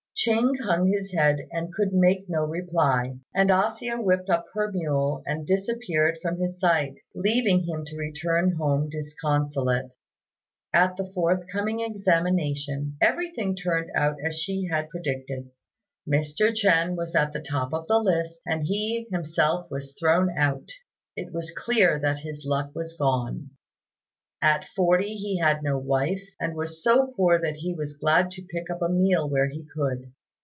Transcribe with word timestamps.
Ching 0.13 0.53
hung 0.63 0.85
his 0.89 1.11
head 1.13 1.47
and 1.51 1.73
could 1.73 1.93
make 1.93 2.29
no 2.29 2.43
reply; 2.45 3.17
and 3.33 3.49
A 3.49 3.71
hsia 3.71 3.99
whipped 4.03 4.29
up 4.29 4.45
her 4.53 4.71
mule 4.71 5.23
and 5.25 5.47
disappeared 5.47 6.19
from 6.21 6.39
his 6.39 6.59
sight, 6.59 6.93
leaving 7.15 7.63
him 7.63 7.85
to 7.85 7.97
return 7.97 8.51
home 8.55 8.87
disconsolate. 8.87 9.95
At 10.71 10.95
the 10.95 11.11
forthcoming 11.15 11.79
examination, 11.79 12.97
everything 13.01 13.55
turned 13.55 13.89
out 13.95 14.17
as 14.23 14.37
she 14.39 14.67
had 14.69 14.89
predicted; 14.89 15.49
Mr. 16.07 16.51
Ch'ên 16.51 16.95
was 16.95 17.15
at 17.15 17.33
the 17.33 17.41
top 17.41 17.73
of 17.73 17.87
the 17.87 17.97
list, 17.97 18.43
and 18.45 18.67
he 18.67 19.07
himself 19.11 19.71
was 19.71 19.97
thrown 19.99 20.29
out. 20.37 20.69
It 21.15 21.33
was 21.33 21.49
clear 21.49 21.97
that 21.99 22.19
his 22.19 22.43
luck 22.45 22.75
was 22.75 22.95
gone. 22.95 23.49
At 24.43 24.65
forty 24.75 25.17
he 25.17 25.37
had 25.37 25.61
no 25.61 25.77
wife, 25.77 26.23
and 26.39 26.55
was 26.55 26.81
so 26.81 27.13
poor 27.15 27.39
that 27.39 27.57
he 27.57 27.75
was 27.75 27.97
glad 27.97 28.31
to 28.31 28.47
pick 28.51 28.71
up 28.71 28.81
a 28.81 28.89
meal 28.89 29.29
where 29.29 29.47
he 29.49 29.63
could. 29.77 30.11